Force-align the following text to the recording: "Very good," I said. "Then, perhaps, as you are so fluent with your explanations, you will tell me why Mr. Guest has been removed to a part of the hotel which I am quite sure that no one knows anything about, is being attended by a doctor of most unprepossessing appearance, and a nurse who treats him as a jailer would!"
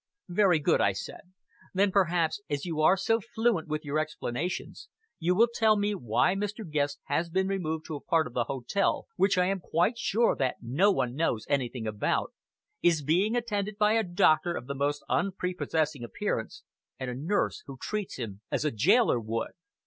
"Very 0.29 0.57
good," 0.57 0.81
I 0.81 0.93
said. 0.93 1.31
"Then, 1.75 1.91
perhaps, 1.91 2.41
as 2.49 2.65
you 2.65 2.81
are 2.81 2.97
so 2.97 3.19
fluent 3.19 3.67
with 3.67 3.85
your 3.85 3.99
explanations, 3.99 4.89
you 5.19 5.35
will 5.35 5.47
tell 5.53 5.77
me 5.77 5.93
why 5.93 6.33
Mr. 6.33 6.67
Guest 6.67 6.99
has 7.03 7.29
been 7.29 7.47
removed 7.47 7.85
to 7.85 7.95
a 7.97 8.01
part 8.01 8.25
of 8.25 8.33
the 8.33 8.45
hotel 8.45 9.05
which 9.15 9.37
I 9.37 9.45
am 9.45 9.59
quite 9.59 9.99
sure 9.99 10.35
that 10.37 10.55
no 10.59 10.89
one 10.91 11.13
knows 11.13 11.45
anything 11.47 11.85
about, 11.85 12.33
is 12.81 13.03
being 13.03 13.35
attended 13.35 13.77
by 13.77 13.93
a 13.93 14.03
doctor 14.03 14.55
of 14.57 14.67
most 14.75 15.03
unprepossessing 15.07 16.03
appearance, 16.03 16.63
and 16.99 17.11
a 17.11 17.13
nurse 17.13 17.61
who 17.67 17.77
treats 17.79 18.17
him 18.17 18.41
as 18.49 18.65
a 18.65 18.71
jailer 18.71 19.19
would!" 19.19 19.51